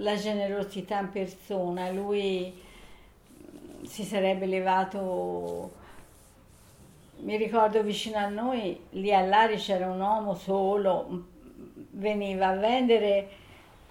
la 0.00 0.16
generosità 0.16 0.98
in 0.98 1.10
persona, 1.10 1.90
lui 1.90 2.52
si 3.82 4.02
sarebbe 4.02 4.46
levato, 4.46 5.72
mi 7.20 7.36
ricordo 7.36 7.82
vicino 7.82 8.18
a 8.18 8.28
noi, 8.28 8.78
lì 8.90 9.14
all'Ari 9.14 9.56
c'era 9.56 9.88
un 9.88 10.00
uomo 10.00 10.34
solo, 10.34 11.26
veniva 11.92 12.48
a 12.48 12.56
vendere 12.56 13.28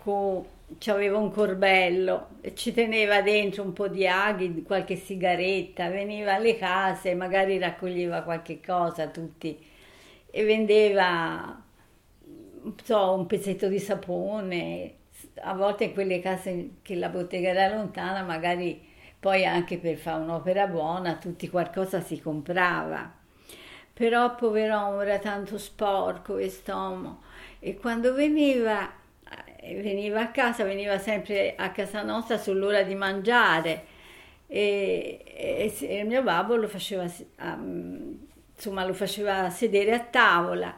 con 0.04 0.46
aveva 0.86 1.18
un 1.18 1.32
corbello, 1.32 2.28
ci 2.54 2.71
teneva 2.71 3.21
dentro 3.21 3.64
un 3.64 3.73
po' 3.73 3.88
di 3.88 4.07
aghi, 4.07 4.62
qualche 4.62 4.96
sigaretta, 4.96 5.89
veniva 5.89 6.36
alle 6.36 6.57
case, 6.57 7.16
magari 7.16 7.57
raccoglieva 7.57 8.21
qualche 8.21 8.60
cosa 8.62 9.07
tutti 9.07 9.57
e 10.32 10.44
vendeva 10.44 11.64
so, 12.84 13.14
un 13.14 13.26
pezzetto 13.26 13.68
di 13.68 13.80
sapone, 13.80 14.94
a 15.42 15.54
volte 15.54 15.86
in 15.86 15.94
quelle 15.94 16.20
case 16.20 16.72
che 16.82 16.96
la 16.96 17.10
bottega 17.10 17.50
era 17.50 17.76
lontana, 17.76 18.23
magari 18.23 18.88
poi 19.20 19.46
anche 19.46 19.77
per 19.77 19.98
fare 19.98 20.22
un'opera 20.22 20.68
buona, 20.68 21.16
tutti 21.16 21.50
qualcosa 21.50 22.02
si 22.02 22.20
comprava. 22.22 23.12
Però 23.94 24.36
pover'uomo 24.36 25.02
era 25.02 25.20
tanto 25.20 25.58
sporco 25.58 26.34
quest'uomo 26.34 27.22
e 27.60 27.76
quando 27.76 28.13
veniva, 28.13 28.90
eh, 29.60 29.82
veniva 29.82 30.22
a 30.22 30.32
casa, 30.32 30.63
veniva 30.63 30.98
sempre 30.98 31.55
a 31.58 31.71
casa 31.71 32.02
nostra 32.02 32.38
sull'ora 32.38 32.84
di 32.84 32.96
mangiare. 32.96 33.85
E, 34.48 35.21
e, 35.26 35.76
e 35.82 36.04
mio 36.05 36.24
babbo 36.24 36.55
lo 36.55 36.68
faceva, 36.68 37.05
insomma, 38.55 38.85
lo 38.85 38.94
faceva 38.94 39.49
sedere 39.49 39.94
a 39.94 39.99
tavola 39.99 40.77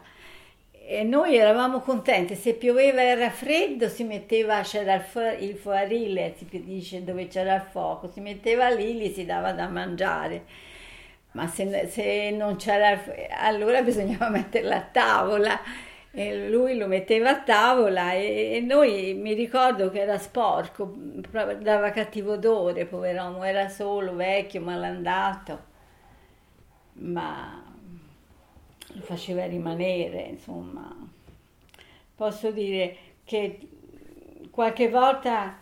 e 0.98 1.04
noi 1.04 1.36
eravamo 1.36 1.80
contenti, 1.80 2.34
se 2.34 2.54
pioveva 2.54 3.02
era 3.02 3.30
freddo 3.30 3.88
si 3.88 4.04
metteva, 4.04 4.60
c'era 4.62 4.94
il, 4.94 5.00
fu- 5.00 5.20
il 5.38 5.56
fuarile, 5.56 6.34
si 6.36 6.46
dice 6.62 7.02
dove 7.02 7.28
c'era 7.28 7.54
il 7.56 7.62
fuoco, 7.62 8.08
si 8.10 8.20
metteva 8.20 8.68
lì, 8.68 8.94
gli 8.94 9.12
si 9.12 9.24
dava 9.24 9.52
da 9.52 9.68
mangiare, 9.68 10.44
ma 11.32 11.46
se, 11.46 11.86
se 11.88 12.30
non 12.30 12.56
c'era, 12.56 13.00
allora 13.40 13.80
bisognava 13.82 14.28
metterla 14.28 14.76
a 14.76 14.80
tavola. 14.82 15.60
E 16.14 16.48
lui 16.48 16.76
lo 16.76 16.86
metteva 16.88 17.30
a 17.30 17.40
tavola 17.42 18.12
e, 18.12 18.56
e 18.56 18.60
noi 18.60 19.14
mi 19.14 19.32
ricordo 19.32 19.90
che 19.90 20.00
era 20.00 20.18
sporco, 20.18 20.92
dava 21.60 21.90
cattivo 21.90 22.32
odore, 22.34 22.84
pover'uomo, 22.84 23.42
era 23.44 23.68
solo, 23.68 24.14
vecchio, 24.14 24.60
malandato, 24.60 25.64
ma 26.94 27.71
lo 28.92 29.02
faceva 29.02 29.46
rimanere, 29.46 30.22
insomma. 30.22 30.94
Posso 32.14 32.50
dire 32.50 32.96
che 33.24 33.68
qualche 34.50 34.88
volta 34.88 35.58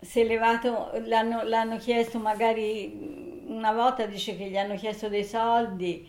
si 0.00 0.20
è 0.20 0.24
levato, 0.24 0.90
l'hanno, 1.04 1.42
l'hanno 1.42 1.78
chiesto 1.78 2.18
magari 2.18 3.44
una 3.46 3.72
volta 3.72 4.06
dice 4.06 4.36
che 4.36 4.48
gli 4.48 4.56
hanno 4.56 4.74
chiesto 4.74 5.08
dei 5.08 5.24
soldi 5.24 6.08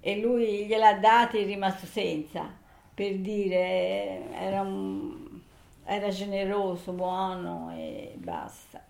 e 0.00 0.20
lui 0.20 0.66
gliel'ha 0.66 0.94
dati 0.94 1.38
e 1.38 1.42
è 1.42 1.46
rimasto 1.46 1.86
senza, 1.86 2.48
per 2.94 3.16
dire 3.16 4.30
era, 4.32 4.60
un, 4.60 5.40
era 5.84 6.08
generoso, 6.10 6.92
buono 6.92 7.74
e 7.76 8.14
basta. 8.16 8.87